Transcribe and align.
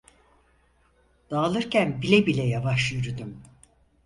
Dağılırken 1.31 2.01
bile 2.01 2.25
bile 2.25 2.43
yavaş 2.43 2.91
yürüdüm. 2.91 3.41